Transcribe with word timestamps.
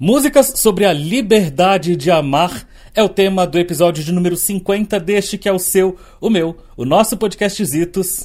Músicas 0.00 0.52
sobre 0.54 0.84
a 0.84 0.92
liberdade 0.92 1.96
de 1.96 2.08
amar 2.08 2.68
é 2.94 3.02
o 3.02 3.08
tema 3.08 3.44
do 3.44 3.58
episódio 3.58 4.04
de 4.04 4.12
número 4.12 4.36
50 4.36 5.00
deste 5.00 5.36
que 5.36 5.48
é 5.48 5.52
o 5.52 5.58
seu, 5.58 5.96
o 6.20 6.30
meu, 6.30 6.56
o 6.76 6.84
nosso 6.84 7.16
podcast 7.16 7.64
Zitos. 7.64 8.24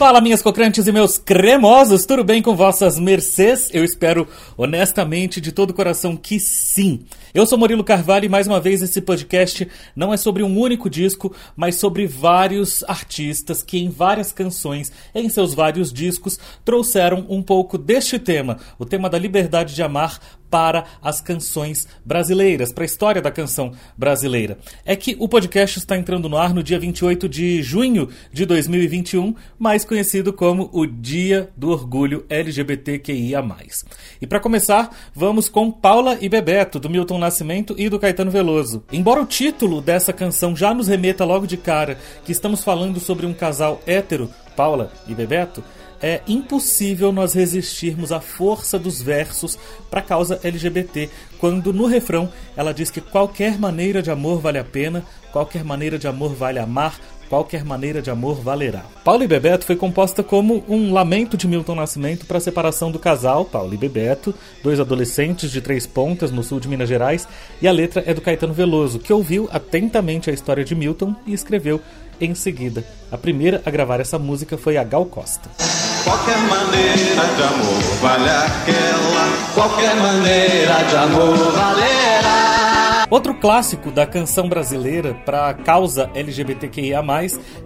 Fala, 0.00 0.18
minhas 0.18 0.40
cocrantes 0.40 0.86
e 0.86 0.92
meus 0.92 1.18
cremosos, 1.18 2.06
tudo 2.06 2.24
bem 2.24 2.40
com 2.40 2.56
vossas 2.56 2.98
mercês? 2.98 3.68
Eu 3.70 3.84
espero 3.84 4.26
honestamente 4.56 5.42
de 5.42 5.52
todo 5.52 5.72
o 5.72 5.74
coração 5.74 6.16
que 6.16 6.40
sim. 6.40 7.04
Eu 7.34 7.44
sou 7.44 7.58
Murilo 7.58 7.84
Carvalho 7.84 8.24
e 8.24 8.28
mais 8.28 8.46
uma 8.46 8.58
vez 8.58 8.80
esse 8.80 9.02
podcast 9.02 9.68
não 9.94 10.10
é 10.10 10.16
sobre 10.16 10.42
um 10.42 10.58
único 10.58 10.88
disco, 10.88 11.36
mas 11.54 11.74
sobre 11.74 12.06
vários 12.06 12.82
artistas 12.84 13.62
que 13.62 13.76
em 13.76 13.90
várias 13.90 14.32
canções, 14.32 14.90
em 15.14 15.28
seus 15.28 15.52
vários 15.52 15.92
discos, 15.92 16.38
trouxeram 16.64 17.26
um 17.28 17.42
pouco 17.42 17.76
deste 17.76 18.18
tema, 18.18 18.56
o 18.78 18.86
tema 18.86 19.10
da 19.10 19.18
liberdade 19.18 19.74
de 19.74 19.82
amar 19.82 20.18
para 20.50 20.84
as 21.00 21.20
canções 21.20 21.86
brasileiras, 22.04 22.72
para 22.72 22.84
a 22.84 22.86
história 22.86 23.22
da 23.22 23.30
canção 23.30 23.72
brasileira. 23.96 24.58
É 24.84 24.96
que 24.96 25.16
o 25.18 25.28
podcast 25.28 25.78
está 25.78 25.96
entrando 25.96 26.28
no 26.28 26.36
ar 26.36 26.52
no 26.52 26.62
dia 26.62 26.78
28 26.78 27.28
de 27.28 27.62
junho 27.62 28.08
de 28.32 28.44
2021, 28.44 29.34
mais 29.58 29.84
conhecido 29.84 30.32
como 30.32 30.68
o 30.72 30.86
Dia 30.86 31.50
do 31.56 31.70
Orgulho 31.70 32.24
LGBTQIA. 32.28 33.40
E 34.20 34.26
para 34.26 34.40
começar, 34.40 34.94
vamos 35.14 35.48
com 35.48 35.70
Paula 35.70 36.18
e 36.20 36.28
Bebeto, 36.28 36.78
do 36.78 36.90
Milton 36.90 37.18
Nascimento 37.18 37.74
e 37.78 37.88
do 37.88 37.98
Caetano 37.98 38.30
Veloso. 38.30 38.84
Embora 38.92 39.22
o 39.22 39.26
título 39.26 39.80
dessa 39.80 40.12
canção 40.12 40.56
já 40.56 40.74
nos 40.74 40.88
remeta 40.88 41.24
logo 41.24 41.46
de 41.46 41.56
cara 41.56 41.98
que 42.24 42.32
estamos 42.32 42.62
falando 42.64 43.00
sobre 43.00 43.26
um 43.26 43.32
casal 43.32 43.80
hétero, 43.86 44.30
Paula 44.56 44.92
e 45.08 45.14
Bebeto, 45.14 45.62
é 46.02 46.20
impossível 46.26 47.12
nós 47.12 47.34
resistirmos 47.34 48.12
à 48.12 48.20
força 48.20 48.78
dos 48.78 49.02
versos 49.02 49.58
para 49.90 50.00
a 50.00 50.04
causa 50.04 50.40
LGBT, 50.42 51.10
quando 51.38 51.72
no 51.72 51.86
refrão 51.86 52.30
ela 52.56 52.72
diz 52.72 52.90
que 52.90 53.00
qualquer 53.00 53.58
maneira 53.58 54.02
de 54.02 54.10
amor 54.10 54.40
vale 54.40 54.58
a 54.58 54.64
pena, 54.64 55.04
qualquer 55.32 55.64
maneira 55.64 55.98
de 55.98 56.06
amor 56.08 56.34
vale 56.34 56.58
amar, 56.58 56.98
qualquer 57.30 57.64
maneira 57.64 58.02
de 58.02 58.10
amor 58.10 58.40
valerá. 58.40 58.84
Paulo 59.04 59.22
e 59.22 59.28
Bebeto 59.28 59.64
foi 59.64 59.76
composta 59.76 60.20
como 60.20 60.64
um 60.68 60.92
lamento 60.92 61.36
de 61.36 61.46
Milton 61.46 61.76
Nascimento 61.76 62.26
para 62.26 62.38
a 62.38 62.40
separação 62.40 62.90
do 62.90 62.98
casal, 62.98 63.44
Paulo 63.44 63.72
e 63.72 63.76
Bebeto, 63.76 64.34
dois 64.64 64.80
adolescentes 64.80 65.52
de 65.52 65.60
três 65.60 65.86
pontas 65.86 66.32
no 66.32 66.42
sul 66.42 66.58
de 66.58 66.66
Minas 66.66 66.88
Gerais, 66.88 67.28
e 67.62 67.68
a 67.68 67.72
letra 67.72 68.02
é 68.04 68.12
do 68.12 68.20
Caetano 68.20 68.52
Veloso, 68.52 68.98
que 68.98 69.12
ouviu 69.12 69.48
atentamente 69.52 70.28
a 70.28 70.32
história 70.32 70.64
de 70.64 70.74
Milton 70.74 71.14
e 71.24 71.32
escreveu 71.32 71.80
em 72.20 72.34
seguida. 72.34 72.84
A 73.12 73.16
primeira 73.16 73.62
a 73.64 73.70
gravar 73.70 74.00
essa 74.00 74.18
música 74.18 74.58
foi 74.58 74.76
a 74.76 74.82
Gal 74.82 75.06
Costa. 75.06 75.48
Qualquer 76.04 76.38
maneira 76.38 77.24
de 77.36 77.42
amor 77.42 77.82
vale 78.00 78.30
aquela, 78.30 79.54
qualquer 79.54 79.96
maneira 79.96 80.74
de 80.84 80.96
amor 80.96 81.52
valerá. 81.52 83.06
Outro 83.10 83.34
clássico 83.34 83.90
da 83.90 84.06
canção 84.06 84.48
brasileira 84.48 85.14
para 85.26 85.48
a 85.48 85.54
causa 85.54 86.10
LGBTQIA+, 86.14 87.02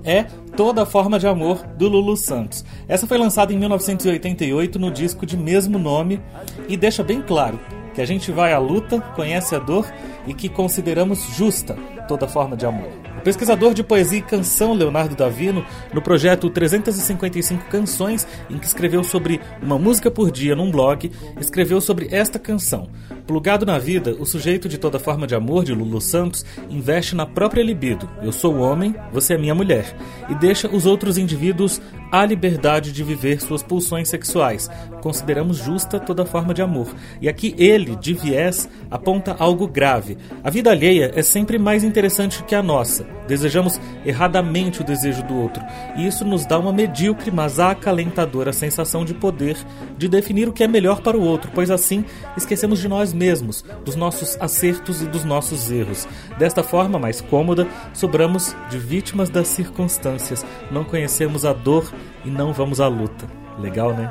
é 0.03 0.25
Toda 0.57 0.87
Forma 0.87 1.19
de 1.19 1.27
Amor, 1.27 1.65
do 1.77 1.87
Lulu 1.87 2.17
Santos. 2.17 2.65
Essa 2.89 3.07
foi 3.07 3.19
lançada 3.19 3.53
em 3.53 3.59
1988 3.59 4.79
no 4.79 4.91
disco 4.91 5.27
de 5.27 5.37
mesmo 5.37 5.79
nome 5.79 6.21
e 6.67 6.77
deixa 6.77 7.05
bem 7.05 7.21
claro 7.21 7.61
que 7.95 8.01
a 8.01 8.07
gente 8.07 8.33
vai 8.33 8.53
à 8.53 8.59
luta, 8.59 9.01
conhece 9.15 9.55
a 9.55 9.59
dor 9.59 9.87
e 10.27 10.35
que 10.35 10.49
consideramos 10.49 11.23
justa 11.37 11.77
toda 12.09 12.27
forma 12.27 12.57
de 12.57 12.67
amor. 12.67 13.14
Pesquisador 13.25 13.73
de 13.73 13.83
poesia 13.83 14.19
e 14.19 14.23
canção 14.23 14.75
Leonardo 14.75 15.17
Davino, 15.17 15.65
no 15.95 16.03
projeto 16.03 16.51
355 16.51 17.65
Canções, 17.71 18.27
em 18.51 18.59
que 18.59 18.67
escreveu 18.67 19.03
sobre 19.03 19.41
uma 19.63 19.79
música 19.79 20.11
por 20.11 20.31
dia 20.31 20.55
num 20.55 20.71
blog, 20.71 21.11
escreveu 21.41 21.81
sobre 21.81 22.09
esta 22.11 22.39
canção. 22.39 22.91
Plugado 23.27 23.65
na 23.65 23.79
vida, 23.79 24.15
o 24.19 24.27
sujeito 24.27 24.69
de 24.69 24.77
toda 24.77 24.99
forma 24.99 25.27
de 25.27 25.35
amor 25.35 25.65
de 25.65 25.73
Lulu 25.73 26.03
Santos 26.03 26.45
investe 26.69 27.17
na 27.17 27.25
própria 27.25 27.63
libido. 27.63 28.07
Eu 28.23 28.31
sou 28.31 28.57
o 28.57 28.61
homem, 28.61 28.95
você 29.11 29.33
é 29.33 29.39
minha 29.39 29.55
mulher. 29.55 29.97
E 30.29 30.35
deixa 30.35 30.69
os 30.69 30.85
outros 30.85 31.17
indivíduos 31.17 31.81
a 32.13 32.27
liberdade 32.27 32.93
de 32.93 33.03
viver 33.03 33.41
suas 33.41 33.63
pulsões 33.63 34.11
sexuais. 34.11 34.69
Consideramos 35.05 35.59
justa 35.59 36.01
toda 36.01 36.25
forma 36.25 36.55
de 36.55 36.63
amor. 36.63 36.89
E 37.21 37.29
aqui 37.29 37.55
ele, 37.59 37.95
de 37.95 38.15
viés, 38.15 38.67
aponta 38.91 39.37
algo 39.39 39.69
grave. 39.69 40.17
A 40.43 40.49
vida 40.49 40.71
alheia 40.71 41.13
é 41.15 41.23
sempre 41.23 41.59
mais 41.59 41.85
interessante 41.85 42.43
que 42.43 42.55
a 42.55 42.63
nossa. 42.63 43.07
Desejamos 43.29 43.79
erradamente 44.03 44.81
o 44.81 44.85
desejo 44.85 45.23
do 45.25 45.35
outro, 45.35 45.63
e 45.97 46.07
isso 46.07 46.25
nos 46.25 46.47
dá 46.47 46.59
uma 46.59 46.73
medíocre, 46.73 47.31
mas 47.31 47.59
acalentadora 47.59 48.51
sensação 48.53 49.05
de 49.05 49.13
poder 49.13 49.59
de 49.99 50.09
definir 50.09 50.49
o 50.49 50.53
que 50.53 50.65
é 50.65 50.69
melhor 50.69 51.03
para 51.03 51.19
o 51.19 51.23
outro, 51.23 51.51
pois 51.55 51.71
assim 51.71 52.05
esquecemos 52.35 52.79
de 52.79 52.89
nós 52.89 53.13
mesmos, 53.13 53.63
dos 53.85 53.97
nossos 53.97 54.39
acertos 54.41 55.03
e 55.03 55.07
dos 55.07 55.25
nossos 55.25 55.71
erros. 55.71 56.09
Desta 56.39 56.63
forma, 56.63 56.99
mais 56.99 57.21
cômoda, 57.21 57.69
sobramos 57.93 58.57
de 58.71 58.79
vítimas 58.79 59.29
das 59.29 59.49
circunstâncias, 59.49 60.45
não 60.71 60.83
conhecemos 60.83 61.45
a 61.45 61.53
dor 61.53 61.93
e 62.25 62.31
não 62.31 62.55
vamos 62.55 62.81
à 62.81 62.89
luta. 62.89 63.44
Legal, 63.59 63.95
né? 63.95 64.11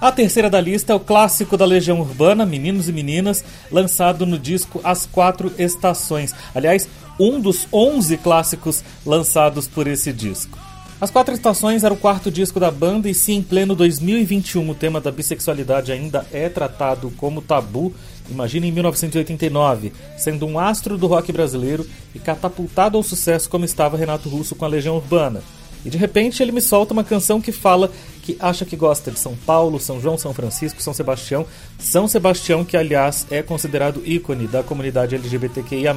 A 0.00 0.12
terceira 0.12 0.48
da 0.48 0.60
lista 0.60 0.92
é 0.92 0.96
o 0.96 1.00
clássico 1.00 1.56
da 1.56 1.64
Legião 1.64 1.98
Urbana, 2.00 2.46
Meninos 2.46 2.88
e 2.88 2.92
Meninas, 2.92 3.42
lançado 3.72 4.24
no 4.24 4.38
disco 4.38 4.80
As 4.84 5.04
Quatro 5.04 5.52
Estações. 5.58 6.32
Aliás, 6.54 6.88
um 7.18 7.40
dos 7.40 7.66
11 7.72 8.16
clássicos 8.18 8.84
lançados 9.04 9.66
por 9.66 9.88
esse 9.88 10.12
disco. 10.12 10.65
As 10.98 11.10
Quatro 11.10 11.34
Estações 11.34 11.84
era 11.84 11.92
o 11.92 11.96
quarto 11.96 12.30
disco 12.30 12.58
da 12.58 12.70
banda 12.70 13.06
e 13.06 13.12
se 13.12 13.30
em 13.30 13.42
pleno 13.42 13.74
2021 13.74 14.70
o 14.70 14.74
tema 14.74 14.98
da 14.98 15.12
bissexualidade 15.12 15.92
ainda 15.92 16.26
é 16.32 16.48
tratado 16.48 17.12
como 17.18 17.42
tabu, 17.42 17.92
imagine 18.30 18.68
em 18.68 18.72
1989, 18.72 19.92
sendo 20.16 20.46
um 20.46 20.58
astro 20.58 20.96
do 20.96 21.06
rock 21.06 21.30
brasileiro 21.32 21.86
e 22.14 22.18
catapultado 22.18 22.96
ao 22.96 23.02
sucesso 23.02 23.50
como 23.50 23.66
estava 23.66 23.98
Renato 23.98 24.30
Russo 24.30 24.54
com 24.54 24.64
a 24.64 24.68
Legião 24.68 24.96
Urbana. 24.96 25.42
E 25.84 25.90
de 25.90 25.98
repente 25.98 26.42
ele 26.42 26.50
me 26.50 26.62
solta 26.62 26.94
uma 26.94 27.04
canção 27.04 27.42
que 27.42 27.52
fala 27.52 27.92
que 28.26 28.36
acha 28.40 28.64
que 28.64 28.74
gosta 28.74 29.12
de 29.12 29.20
São 29.20 29.36
Paulo, 29.46 29.78
São 29.78 30.00
João, 30.00 30.18
São 30.18 30.34
Francisco, 30.34 30.82
São 30.82 30.92
Sebastião. 30.92 31.46
São 31.78 32.08
Sebastião, 32.08 32.64
que 32.64 32.76
aliás 32.76 33.24
é 33.30 33.40
considerado 33.40 34.02
ícone 34.04 34.48
da 34.48 34.64
comunidade 34.64 35.14
LGBTQIA, 35.14 35.94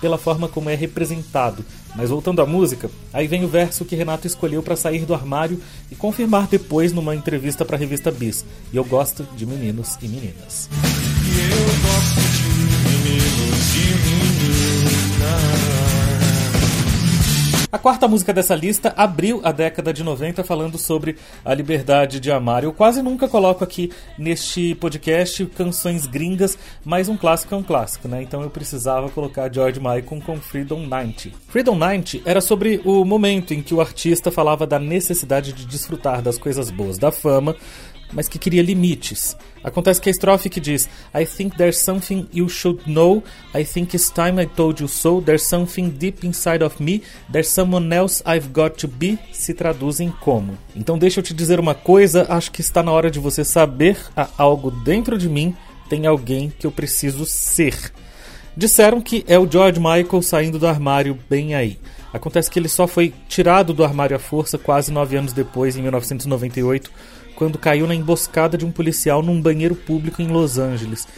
pela 0.00 0.16
forma 0.16 0.46
como 0.46 0.70
é 0.70 0.76
representado. 0.76 1.64
Mas 1.96 2.10
voltando 2.10 2.40
à 2.40 2.46
música, 2.46 2.88
aí 3.12 3.26
vem 3.26 3.44
o 3.44 3.48
verso 3.48 3.84
que 3.84 3.96
Renato 3.96 4.24
escolheu 4.24 4.62
para 4.62 4.76
sair 4.76 5.04
do 5.04 5.14
armário 5.14 5.60
e 5.90 5.96
confirmar 5.96 6.46
depois 6.46 6.92
numa 6.92 7.14
entrevista 7.14 7.64
para 7.64 7.74
a 7.74 7.78
revista 7.78 8.12
Bis. 8.12 8.44
E 8.72 8.76
eu 8.76 8.84
gosto 8.84 9.26
de 9.36 9.44
meninos 9.44 9.98
e 10.00 10.06
meninas. 10.06 10.68
E 10.72 11.40
eu 11.40 11.58
gosto 11.82 12.20
de 12.36 12.48
meninos 12.88 13.74
e 13.74 14.08
meninas. 14.08 14.43
A 17.74 17.78
quarta 17.78 18.06
música 18.06 18.32
dessa 18.32 18.54
lista 18.54 18.94
abriu 18.96 19.40
a 19.42 19.50
década 19.50 19.92
de 19.92 20.04
90 20.04 20.44
falando 20.44 20.78
sobre 20.78 21.16
a 21.44 21.52
liberdade 21.52 22.20
de 22.20 22.30
amar. 22.30 22.62
Eu 22.62 22.72
quase 22.72 23.02
nunca 23.02 23.26
coloco 23.26 23.64
aqui 23.64 23.90
neste 24.16 24.76
podcast 24.76 25.44
canções 25.46 26.06
gringas, 26.06 26.56
mas 26.84 27.08
um 27.08 27.16
clássico 27.16 27.52
é 27.52 27.58
um 27.58 27.64
clássico, 27.64 28.06
né? 28.06 28.22
Então 28.22 28.42
eu 28.42 28.48
precisava 28.48 29.10
colocar 29.10 29.52
George 29.52 29.80
Michael 29.80 30.22
com 30.24 30.36
Freedom 30.36 30.86
90. 30.86 31.30
Freedom 31.48 31.74
90 31.74 32.20
era 32.24 32.40
sobre 32.40 32.80
o 32.84 33.04
momento 33.04 33.52
em 33.52 33.60
que 33.60 33.74
o 33.74 33.80
artista 33.80 34.30
falava 34.30 34.68
da 34.68 34.78
necessidade 34.78 35.52
de 35.52 35.66
desfrutar 35.66 36.22
das 36.22 36.38
coisas 36.38 36.70
boas 36.70 36.96
da 36.96 37.10
fama, 37.10 37.56
mas 38.14 38.28
que 38.28 38.38
queria 38.38 38.62
limites. 38.62 39.36
Acontece 39.62 40.00
que 40.00 40.08
a 40.08 40.12
estrofe 40.12 40.48
que 40.48 40.60
diz 40.60 40.88
I 41.14 41.26
think 41.26 41.56
there's 41.56 41.78
something 41.78 42.26
you 42.32 42.48
should 42.48 42.82
know, 42.86 43.22
I 43.54 43.64
think 43.64 43.94
it's 43.94 44.10
time 44.10 44.40
I 44.40 44.46
told 44.46 44.80
you 44.80 44.88
so, 44.88 45.20
there's 45.20 45.42
something 45.42 45.90
deep 45.90 46.26
inside 46.26 46.62
of 46.62 46.82
me, 46.82 47.02
there's 47.30 47.48
someone 47.48 47.94
else 47.94 48.22
I've 48.26 48.48
got 48.52 48.76
to 48.78 48.88
be, 48.88 49.18
se 49.32 49.52
traduzem 49.54 50.12
como. 50.20 50.56
Então 50.76 50.96
deixa 50.98 51.20
eu 51.20 51.24
te 51.24 51.34
dizer 51.34 51.58
uma 51.58 51.74
coisa, 51.74 52.26
acho 52.28 52.52
que 52.52 52.60
está 52.60 52.82
na 52.82 52.92
hora 52.92 53.10
de 53.10 53.18
você 53.18 53.44
saber, 53.44 53.96
há 54.16 54.28
algo 54.38 54.70
dentro 54.70 55.18
de 55.18 55.28
mim, 55.28 55.56
tem 55.88 56.06
alguém 56.06 56.52
que 56.58 56.66
eu 56.66 56.72
preciso 56.72 57.26
ser. 57.26 57.92
Disseram 58.56 59.00
que 59.00 59.24
é 59.26 59.38
o 59.38 59.50
George 59.50 59.80
Michael 59.80 60.22
saindo 60.22 60.58
do 60.58 60.66
armário 60.66 61.18
bem 61.28 61.54
aí. 61.54 61.78
Acontece 62.14 62.48
que 62.48 62.60
ele 62.60 62.68
só 62.68 62.86
foi 62.86 63.12
tirado 63.28 63.74
do 63.74 63.82
armário 63.82 64.14
à 64.14 64.20
força 64.20 64.56
quase 64.56 64.92
nove 64.92 65.16
anos 65.16 65.32
depois, 65.32 65.76
em 65.76 65.82
1998, 65.82 66.88
quando 67.34 67.58
caiu 67.58 67.88
na 67.88 67.94
emboscada 67.94 68.56
de 68.56 68.64
um 68.64 68.70
policial 68.70 69.20
num 69.20 69.42
banheiro 69.42 69.74
público 69.74 70.22
em 70.22 70.28
Los 70.28 70.56
Angeles. 70.56 71.08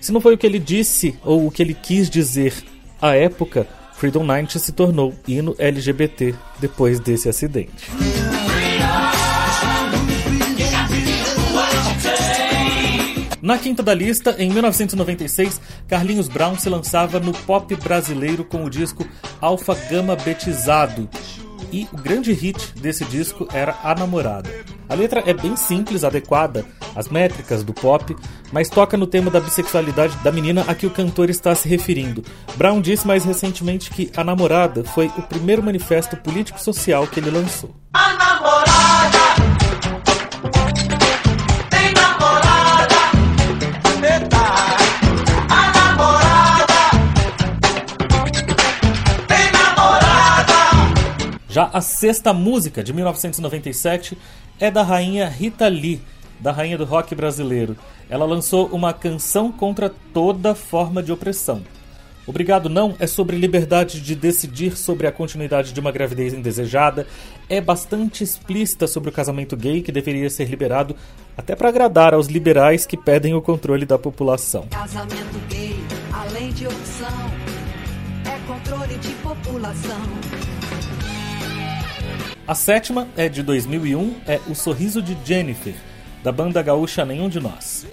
Se 0.00 0.10
não 0.10 0.20
foi 0.20 0.32
o 0.32 0.38
que 0.38 0.46
ele 0.46 0.58
disse 0.58 1.14
ou 1.22 1.46
o 1.46 1.50
que 1.50 1.62
ele 1.62 1.74
quis 1.74 2.08
dizer 2.08 2.54
à 3.02 3.14
época, 3.14 3.66
Freedom 3.96 4.24
Night 4.24 4.58
se 4.58 4.72
tornou 4.72 5.14
hino 5.28 5.54
LGBT 5.58 6.34
depois 6.58 7.00
desse 7.00 7.28
acidente. 7.28 7.90
Na 13.46 13.56
quinta 13.56 13.80
da 13.80 13.94
lista, 13.94 14.34
em 14.40 14.50
1996, 14.50 15.60
Carlinhos 15.86 16.26
Brown 16.26 16.58
se 16.58 16.68
lançava 16.68 17.20
no 17.20 17.32
pop 17.32 17.76
brasileiro 17.76 18.42
com 18.42 18.64
o 18.64 18.68
disco 18.68 19.06
Alfa 19.40 19.72
Gama 19.88 20.16
Betizado. 20.16 21.08
E 21.70 21.86
o 21.92 21.96
grande 21.96 22.32
hit 22.32 22.74
desse 22.80 23.04
disco 23.04 23.46
era 23.52 23.76
A 23.84 23.94
Namorada. 23.94 24.50
A 24.88 24.96
letra 24.96 25.22
é 25.24 25.32
bem 25.32 25.54
simples, 25.54 26.02
adequada 26.02 26.66
às 26.96 27.08
métricas 27.08 27.62
do 27.62 27.72
pop, 27.72 28.16
mas 28.50 28.68
toca 28.68 28.96
no 28.96 29.06
tema 29.06 29.30
da 29.30 29.38
bissexualidade 29.38 30.16
da 30.24 30.32
menina 30.32 30.64
a 30.66 30.74
que 30.74 30.86
o 30.86 30.90
cantor 30.90 31.30
está 31.30 31.54
se 31.54 31.68
referindo. 31.68 32.24
Brown 32.56 32.80
disse 32.80 33.06
mais 33.06 33.24
recentemente 33.24 33.90
que 33.90 34.10
A 34.16 34.24
Namorada 34.24 34.82
foi 34.82 35.06
o 35.16 35.22
primeiro 35.22 35.62
manifesto 35.62 36.16
político-social 36.16 37.06
que 37.06 37.20
ele 37.20 37.30
lançou. 37.30 37.72
Já 51.56 51.70
a 51.72 51.80
sexta 51.80 52.34
música, 52.34 52.84
de 52.84 52.92
1997, 52.92 54.18
é 54.60 54.70
da 54.70 54.82
rainha 54.82 55.26
Rita 55.26 55.66
Lee, 55.68 56.02
da 56.38 56.52
rainha 56.52 56.76
do 56.76 56.84
rock 56.84 57.14
brasileiro. 57.14 57.78
Ela 58.10 58.26
lançou 58.26 58.66
uma 58.66 58.92
canção 58.92 59.50
contra 59.50 59.90
toda 60.12 60.54
forma 60.54 61.02
de 61.02 61.10
opressão. 61.10 61.62
Obrigado 62.26 62.68
Não 62.68 62.94
é 62.98 63.06
sobre 63.06 63.38
liberdade 63.38 64.02
de 64.02 64.14
decidir 64.14 64.76
sobre 64.76 65.06
a 65.06 65.12
continuidade 65.12 65.72
de 65.72 65.80
uma 65.80 65.90
gravidez 65.90 66.34
indesejada, 66.34 67.06
é 67.48 67.58
bastante 67.58 68.22
explícita 68.22 68.86
sobre 68.86 69.08
o 69.08 69.12
casamento 69.12 69.56
gay 69.56 69.80
que 69.80 69.90
deveria 69.90 70.28
ser 70.28 70.50
liberado 70.50 70.94
até 71.38 71.56
para 71.56 71.70
agradar 71.70 72.12
aos 72.12 72.26
liberais 72.26 72.84
que 72.84 72.98
pedem 72.98 73.32
o 73.32 73.40
controle 73.40 73.86
da 73.86 73.98
população. 73.98 74.66
Casamento 74.68 75.40
gay, 75.48 75.74
além 76.12 76.52
de 76.52 76.66
opção, 76.66 77.30
é 78.26 78.46
controle 78.46 78.98
de 78.98 79.08
população. 79.22 80.55
A 82.46 82.54
sétima 82.54 83.08
é 83.16 83.28
de 83.28 83.42
2001, 83.42 84.14
é 84.24 84.38
O 84.48 84.54
Sorriso 84.54 85.02
de 85.02 85.16
Jennifer, 85.24 85.74
da 86.22 86.30
banda 86.30 86.62
gaúcha 86.62 87.04
Nenhum 87.04 87.28
de 87.28 87.40
Nós. 87.40 87.84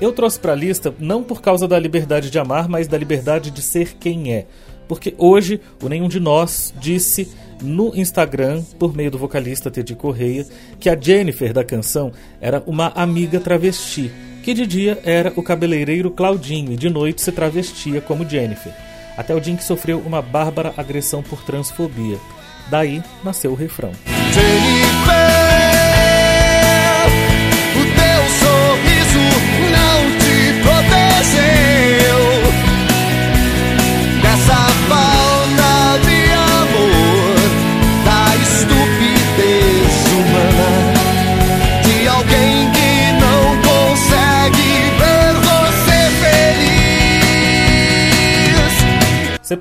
Eu 0.00 0.12
trouxe 0.12 0.40
para 0.40 0.52
a 0.52 0.56
lista 0.56 0.94
não 0.98 1.22
por 1.22 1.42
causa 1.42 1.68
da 1.68 1.78
liberdade 1.78 2.30
de 2.30 2.38
amar, 2.38 2.70
mas 2.70 2.88
da 2.88 2.96
liberdade 2.96 3.50
de 3.50 3.60
ser 3.60 3.92
quem 4.00 4.32
é. 4.32 4.46
Porque 4.88 5.14
hoje 5.18 5.60
o 5.82 5.90
Nenhum 5.90 6.08
de 6.08 6.18
Nós 6.18 6.72
disse 6.80 7.30
no 7.60 7.94
Instagram, 7.94 8.62
por 8.78 8.96
meio 8.96 9.10
do 9.10 9.18
vocalista 9.18 9.70
Teddy 9.70 9.94
Correia, 9.94 10.46
que 10.80 10.88
a 10.88 10.98
Jennifer 10.98 11.52
da 11.52 11.62
canção 11.62 12.12
era 12.40 12.62
uma 12.66 12.86
amiga 12.94 13.40
travesti, 13.40 14.10
que 14.42 14.54
de 14.54 14.66
dia 14.66 14.98
era 15.04 15.34
o 15.36 15.42
cabeleireiro 15.42 16.10
Claudinho 16.10 16.72
e 16.72 16.76
de 16.78 16.88
noite 16.88 17.20
se 17.20 17.30
travestia 17.30 18.00
como 18.00 18.26
Jennifer. 18.26 18.72
Até 19.18 19.34
o 19.34 19.40
dia 19.40 19.52
em 19.52 19.56
que 19.58 19.64
sofreu 19.64 19.98
uma 19.98 20.22
bárbara 20.22 20.72
agressão 20.78 21.22
por 21.22 21.42
transfobia. 21.44 22.18
Daí 22.72 23.02
nasceu 23.22 23.52
o 23.52 23.54
refrão. 23.54 23.92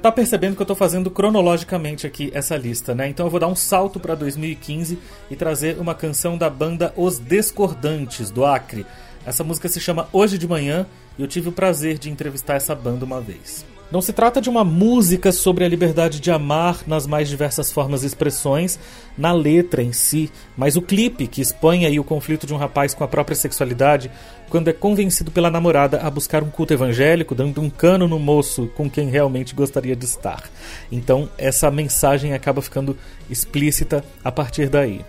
Está 0.01 0.11
percebendo 0.11 0.55
que 0.55 0.61
eu 0.61 0.63
estou 0.63 0.75
fazendo 0.75 1.11
cronologicamente 1.11 2.07
aqui 2.07 2.31
essa 2.33 2.57
lista, 2.57 2.95
né? 2.95 3.07
Então 3.07 3.27
eu 3.27 3.29
vou 3.29 3.39
dar 3.39 3.47
um 3.47 3.55
salto 3.55 3.99
para 3.99 4.15
2015 4.15 4.97
e 5.29 5.35
trazer 5.35 5.77
uma 5.77 5.93
canção 5.93 6.39
da 6.39 6.49
banda 6.49 6.91
Os 6.97 7.19
Discordantes, 7.19 8.31
do 8.31 8.43
Acre. 8.43 8.83
Essa 9.27 9.43
música 9.43 9.69
se 9.69 9.79
chama 9.79 10.09
Hoje 10.11 10.39
de 10.39 10.47
Manhã 10.47 10.87
e 11.19 11.21
eu 11.21 11.27
tive 11.27 11.49
o 11.49 11.51
prazer 11.51 11.99
de 11.99 12.09
entrevistar 12.09 12.55
essa 12.55 12.73
banda 12.73 13.05
uma 13.05 13.21
vez. 13.21 13.63
Não 13.91 14.01
se 14.01 14.13
trata 14.13 14.39
de 14.39 14.49
uma 14.49 14.63
música 14.63 15.33
sobre 15.33 15.65
a 15.65 15.67
liberdade 15.67 16.21
de 16.21 16.31
amar 16.31 16.79
nas 16.87 17.05
mais 17.05 17.27
diversas 17.27 17.73
formas 17.73 18.03
e 18.03 18.05
expressões, 18.05 18.79
na 19.17 19.33
letra 19.33 19.83
em 19.83 19.91
si, 19.91 20.31
mas 20.55 20.77
o 20.77 20.81
clipe 20.81 21.27
que 21.27 21.41
expõe 21.41 21.85
aí 21.85 21.99
o 21.99 22.03
conflito 22.03 22.47
de 22.47 22.53
um 22.53 22.57
rapaz 22.57 22.93
com 22.93 23.03
a 23.03 23.07
própria 23.07 23.35
sexualidade 23.35 24.09
quando 24.49 24.69
é 24.69 24.73
convencido 24.73 25.29
pela 25.29 25.51
namorada 25.51 25.99
a 25.99 26.09
buscar 26.09 26.41
um 26.41 26.49
culto 26.49 26.73
evangélico, 26.73 27.35
dando 27.35 27.59
um 27.59 27.69
cano 27.69 28.07
no 28.07 28.17
moço 28.17 28.71
com 28.75 28.89
quem 28.89 29.09
realmente 29.09 29.53
gostaria 29.53 29.95
de 29.95 30.05
estar. 30.05 30.49
Então, 30.89 31.29
essa 31.37 31.69
mensagem 31.69 32.33
acaba 32.33 32.61
ficando 32.61 32.97
explícita 33.29 34.05
a 34.23 34.31
partir 34.31 34.69
daí. 34.69 35.01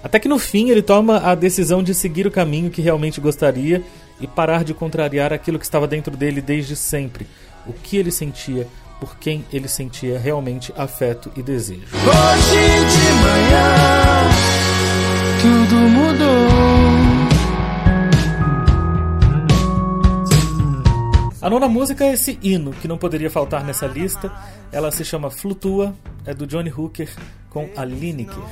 Até 0.00 0.20
que 0.20 0.28
no 0.28 0.38
fim 0.38 0.70
ele 0.70 0.82
toma 0.82 1.18
a 1.18 1.34
decisão 1.34 1.82
de 1.82 1.92
seguir 1.92 2.24
o 2.24 2.30
caminho 2.30 2.70
que 2.70 2.82
realmente 2.82 3.20
gostaria 3.20 3.82
e 4.20 4.28
parar 4.28 4.62
de 4.62 4.72
contrariar 4.72 5.32
aquilo 5.32 5.58
que 5.58 5.64
estava 5.64 5.88
dentro 5.88 6.16
dele 6.16 6.40
desde 6.40 6.76
sempre 6.76 7.26
o 7.68 7.72
que 7.72 7.96
ele 7.96 8.10
sentia, 8.10 8.66
por 8.98 9.16
quem 9.18 9.44
ele 9.52 9.68
sentia 9.68 10.18
realmente 10.18 10.72
afeto 10.76 11.30
e 11.36 11.42
desejo. 11.42 11.86
Hoje 11.94 12.60
de 12.90 13.12
manhã 13.22 14.58
tudo 15.40 15.76
mudou. 15.76 16.57
Nona 21.58 21.72
música 21.72 22.04
é 22.04 22.12
esse 22.12 22.38
hino 22.40 22.70
que 22.70 22.86
não 22.86 22.96
poderia 22.96 23.28
faltar 23.28 23.64
nessa 23.64 23.84
lista. 23.84 24.30
Ela 24.70 24.92
se 24.92 25.04
chama 25.04 25.28
Flutua, 25.28 25.92
é 26.24 26.32
do 26.32 26.46
Johnny 26.46 26.70
Hooker 26.70 27.10
com 27.50 27.68
a 27.76 27.84
Lineker. 27.84 28.44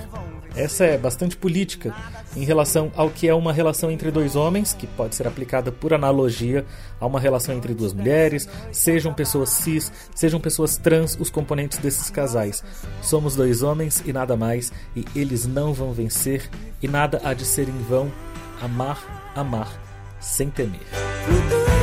Essa 0.57 0.85
é 0.87 0.99
bastante 0.99 1.37
política 1.37 1.95
em 2.35 2.43
relação 2.43 2.91
ao 2.97 3.09
que 3.09 3.29
é 3.29 3.35
uma 3.35 3.53
relação 3.53 3.93
entre 3.93 4.11
dois 4.11 4.35
homens, 4.35 4.75
que 4.75 4.89
pode 4.89 5.15
ser 5.15 5.29
aplicada 5.29 5.71
por 5.71 5.95
analogia 5.95 6.67
a 6.99 7.07
uma 7.07 7.21
relação 7.21 7.55
entre 7.55 7.75
duas 7.75 7.93
mulheres, 7.93 8.49
sejam 8.73 9.15
pessoas 9.15 9.51
cis, 9.51 9.93
sejam 10.13 10.41
pessoas 10.41 10.77
trans, 10.77 11.17
os 11.21 11.31
componentes 11.31 11.79
desses 11.79 12.11
casais. 12.11 12.65
Somos 13.03 13.37
dois 13.37 13.63
homens 13.63 14.03
e 14.05 14.13
nada 14.13 14.37
mais, 14.37 14.73
e 14.97 15.05
eles 15.15 15.47
não 15.47 15.73
vão 15.73 15.93
vencer, 15.93 16.51
e 16.83 16.89
nada 16.89 17.21
há 17.23 17.33
de 17.35 17.45
ser 17.45 17.69
em 17.69 17.83
vão. 17.89 18.11
Amar, 18.61 19.31
amar, 19.37 19.71
sem 20.19 20.51
temer. 20.51 21.76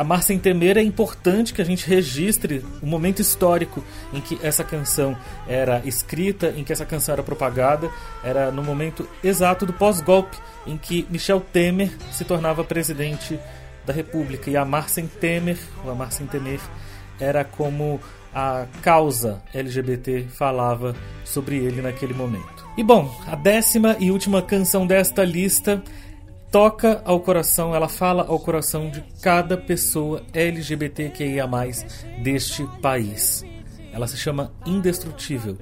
Amar 0.00 0.22
Sem 0.22 0.38
Temer 0.38 0.78
é 0.78 0.82
importante 0.82 1.52
que 1.52 1.60
a 1.60 1.64
gente 1.64 1.86
registre 1.86 2.64
o 2.80 2.86
momento 2.86 3.20
histórico 3.20 3.84
em 4.14 4.20
que 4.22 4.38
essa 4.42 4.64
canção 4.64 5.14
era 5.46 5.82
escrita, 5.84 6.54
em 6.56 6.64
que 6.64 6.72
essa 6.72 6.86
canção 6.86 7.12
era 7.12 7.22
propagada. 7.22 7.90
Era 8.24 8.50
no 8.50 8.62
momento 8.62 9.06
exato 9.22 9.66
do 9.66 9.74
pós-golpe, 9.74 10.38
em 10.66 10.78
que 10.78 11.06
Michel 11.10 11.38
Temer 11.38 11.92
se 12.10 12.24
tornava 12.24 12.64
presidente 12.64 13.38
da 13.84 13.92
República. 13.92 14.48
E 14.48 14.56
Amar 14.56 14.88
Sem 14.88 15.06
Temer, 15.06 15.58
o 15.84 15.90
Amar 15.90 16.12
Sem 16.12 16.26
Temer, 16.26 16.60
era 17.20 17.44
como 17.44 18.00
a 18.34 18.64
causa 18.80 19.42
LGBT 19.52 20.28
falava 20.30 20.96
sobre 21.26 21.58
ele 21.58 21.82
naquele 21.82 22.14
momento. 22.14 22.66
E 22.74 22.82
bom, 22.82 23.14
a 23.26 23.36
décima 23.36 23.96
e 24.00 24.10
última 24.10 24.40
canção 24.40 24.86
desta 24.86 25.22
lista 25.24 25.82
toca 26.50 27.00
ao 27.04 27.20
coração, 27.20 27.74
ela 27.74 27.88
fala 27.88 28.26
ao 28.26 28.38
coração 28.38 28.90
de 28.90 29.02
cada 29.22 29.56
pessoa 29.56 30.22
LGBTQIA+ 30.32 31.48
deste 32.22 32.66
país. 32.82 33.44
Ela 33.92 34.06
se 34.06 34.16
chama 34.16 34.52
Indestrutível. 34.66 35.56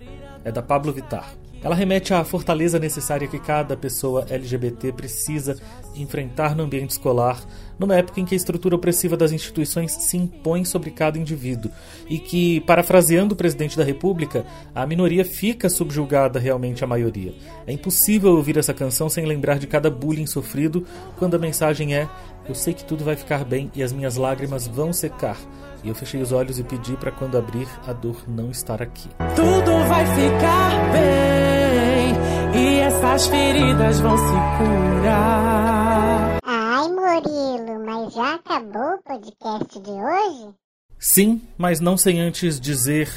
É 0.45 0.52
da 0.52 0.62
Pablo 0.62 0.92
Vittar. 0.92 1.38
Ela 1.62 1.75
remete 1.75 2.15
à 2.15 2.23
fortaleza 2.23 2.79
necessária 2.79 3.27
que 3.27 3.38
cada 3.38 3.77
pessoa 3.77 4.25
LGBT 4.31 4.93
precisa 4.93 5.57
enfrentar 5.97 6.55
no 6.55 6.62
ambiente 6.62 6.91
escolar, 6.91 7.41
numa 7.79 7.97
época 7.97 8.21
em 8.21 8.25
que 8.25 8.35
a 8.35 8.37
estrutura 8.37 8.77
opressiva 8.77 9.17
das 9.17 9.33
instituições 9.33 9.93
se 9.93 10.17
impõe 10.17 10.65
sobre 10.65 10.91
cada 10.91 11.19
indivíduo 11.19 11.71
e 12.09 12.19
que, 12.19 12.61
parafraseando 12.61 13.35
o 13.35 13.37
presidente 13.37 13.77
da 13.77 13.85
República, 13.85 14.47
a 14.75 14.87
minoria 14.87 15.25
fica 15.25 15.69
subjugada 15.69 16.38
realmente 16.38 16.85
à 16.85 16.87
maioria. 16.87 17.35
É 17.67 17.73
impossível 17.73 18.33
ouvir 18.33 18.57
essa 18.57 18.75
canção 18.75 19.09
sem 19.09 19.27
lembrar 19.27 19.59
de 19.59 19.67
cada 19.67 19.91
bullying 19.91 20.27
sofrido 20.27 20.85
quando 21.19 21.35
a 21.35 21.38
mensagem 21.38 21.95
é: 21.95 22.09
Eu 22.49 22.55
sei 22.55 22.73
que 22.73 22.85
tudo 22.85 23.05
vai 23.05 23.17
ficar 23.17 23.45
bem 23.45 23.71
e 23.75 23.83
as 23.83 23.93
minhas 23.93 24.17
lágrimas 24.17 24.67
vão 24.67 24.93
secar. 24.93 25.38
E 25.82 25.88
eu 25.88 25.94
fechei 25.94 26.20
os 26.20 26.32
olhos 26.32 26.58
e 26.58 26.64
pedi 26.64 26.97
para 26.97 27.12
quando 27.12 27.38
abrir 27.38 27.68
a 27.87 27.92
dor 27.92 28.25
não 28.26 28.50
estar 28.50 28.82
aqui. 28.82 29.08
Tudo 29.37 29.88
vai 29.88 30.04
ficar 30.06 30.92
bem 30.92 32.58
e 32.61 32.78
essas 32.80 33.26
feridas 33.28 34.00
vão 34.00 34.16
se 34.16 34.32
curar. 34.58 36.38
Ai, 36.44 36.88
Murilo, 36.88 37.85
mas 37.87 38.12
já 38.12 38.35
acabou 38.35 38.94
o 38.94 39.02
podcast 39.02 39.80
de 39.80 39.90
hoje? 39.90 40.54
Sim, 40.99 41.40
mas 41.56 41.78
não 41.78 41.97
sem 41.97 42.20
antes 42.20 42.58
dizer 42.58 43.08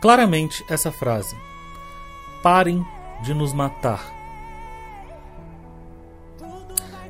claramente 0.00 0.62
essa 0.68 0.92
frase: 0.92 1.34
Parem 2.42 2.84
de 3.22 3.32
nos 3.32 3.52
matar. 3.52 4.20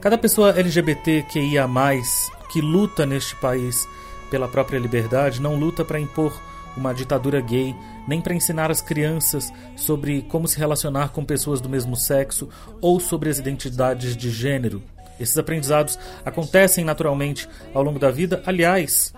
Cada 0.00 0.16
pessoa 0.16 0.50
LGBT 0.58 1.24
que 1.30 1.40
ia 1.40 1.66
mais 1.68 2.30
que 2.50 2.60
luta 2.60 3.04
neste 3.04 3.36
país 3.36 3.86
pela 4.30 4.48
própria 4.48 4.78
liberdade 4.78 5.40
não 5.40 5.56
luta 5.56 5.84
para 5.84 6.00
impor 6.00 6.40
uma 6.76 6.94
ditadura 6.94 7.40
gay, 7.40 7.74
nem 8.06 8.20
para 8.20 8.34
ensinar 8.34 8.70
as 8.70 8.80
crianças 8.80 9.52
sobre 9.76 10.22
como 10.22 10.46
se 10.46 10.58
relacionar 10.58 11.10
com 11.10 11.24
pessoas 11.24 11.60
do 11.60 11.68
mesmo 11.68 11.96
sexo 11.96 12.48
ou 12.80 13.00
sobre 13.00 13.28
as 13.28 13.38
identidades 13.38 14.16
de 14.16 14.30
gênero. 14.30 14.82
Esses 15.18 15.36
aprendizados 15.36 15.98
acontecem 16.24 16.84
naturalmente 16.84 17.48
ao 17.74 17.82
longo 17.82 17.98
da 17.98 18.10
vida. 18.10 18.42
Aliás, 18.46 19.12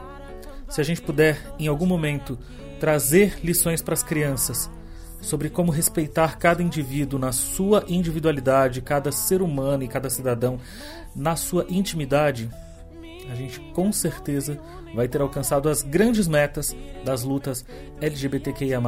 se 0.68 0.80
a 0.80 0.84
gente 0.84 1.00
puder 1.00 1.38
em 1.58 1.68
algum 1.68 1.86
momento 1.86 2.38
trazer 2.80 3.38
lições 3.44 3.80
para 3.80 3.94
as 3.94 4.02
crianças 4.02 4.68
sobre 5.20 5.48
como 5.48 5.70
respeitar 5.70 6.36
cada 6.36 6.62
indivíduo 6.62 7.18
na 7.18 7.30
sua 7.30 7.84
individualidade, 7.86 8.82
cada 8.82 9.12
ser 9.12 9.40
humano 9.40 9.84
e 9.84 9.88
cada 9.88 10.10
cidadão 10.10 10.58
na 11.14 11.36
sua 11.36 11.64
intimidade, 11.68 12.50
a 13.30 13.34
gente 13.34 13.60
com 13.72 13.92
certeza 13.92 14.60
vai 14.94 15.08
ter 15.08 15.20
alcançado 15.20 15.68
as 15.68 15.82
grandes 15.82 16.28
metas 16.28 16.76
das 17.04 17.22
lutas 17.22 17.64
LGBTQIA+ 18.00 18.80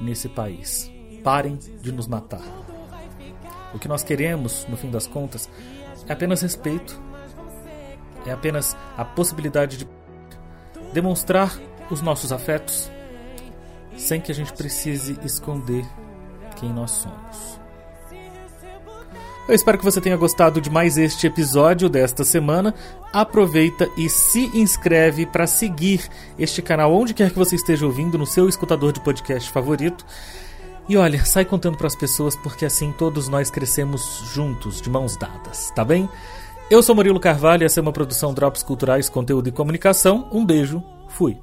nesse 0.00 0.28
país. 0.28 0.90
Parem 1.22 1.58
de 1.80 1.92
nos 1.92 2.06
matar. 2.06 2.42
O 3.74 3.78
que 3.78 3.88
nós 3.88 4.02
queremos, 4.02 4.66
no 4.68 4.76
fim 4.76 4.90
das 4.90 5.06
contas, 5.06 5.48
é 6.08 6.12
apenas 6.12 6.40
respeito. 6.40 7.00
É 8.24 8.32
apenas 8.32 8.76
a 8.96 9.04
possibilidade 9.04 9.78
de 9.78 9.88
demonstrar 10.92 11.56
os 11.90 12.00
nossos 12.00 12.32
afetos 12.32 12.90
sem 13.96 14.20
que 14.20 14.32
a 14.32 14.34
gente 14.34 14.52
precise 14.52 15.18
esconder 15.22 15.84
quem 16.56 16.72
nós 16.72 16.90
somos. 16.90 17.65
Eu 19.48 19.54
espero 19.54 19.78
que 19.78 19.84
você 19.84 20.00
tenha 20.00 20.16
gostado 20.16 20.60
de 20.60 20.68
mais 20.68 20.98
este 20.98 21.28
episódio 21.28 21.88
desta 21.88 22.24
semana. 22.24 22.74
Aproveita 23.12 23.88
e 23.96 24.08
se 24.08 24.50
inscreve 24.52 25.24
para 25.24 25.46
seguir 25.46 26.08
este 26.36 26.60
canal 26.60 26.92
onde 26.92 27.14
quer 27.14 27.30
que 27.30 27.38
você 27.38 27.54
esteja 27.54 27.86
ouvindo, 27.86 28.18
no 28.18 28.26
seu 28.26 28.48
escutador 28.48 28.92
de 28.92 29.00
podcast 29.00 29.48
favorito. 29.48 30.04
E 30.88 30.96
olha, 30.96 31.24
sai 31.24 31.44
contando 31.44 31.78
para 31.78 31.86
as 31.86 31.94
pessoas 31.94 32.34
porque 32.34 32.64
assim 32.64 32.90
todos 32.90 33.28
nós 33.28 33.48
crescemos 33.48 34.24
juntos, 34.34 34.80
de 34.80 34.90
mãos 34.90 35.16
dadas, 35.16 35.70
tá 35.70 35.84
bem? 35.84 36.08
Eu 36.68 36.82
sou 36.82 36.96
Murilo 36.96 37.20
Carvalho, 37.20 37.64
essa 37.64 37.78
é 37.78 37.82
uma 37.82 37.92
produção 37.92 38.34
Drops 38.34 38.64
Culturais, 38.64 39.08
Conteúdo 39.08 39.48
e 39.48 39.52
Comunicação. 39.52 40.28
Um 40.32 40.44
beijo, 40.44 40.82
fui. 41.08 41.38